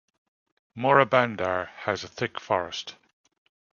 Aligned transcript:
Morabandar 0.75 1.67
has 1.83 2.03
a 2.03 2.07
thick 2.07 2.39
forest. 2.39 2.95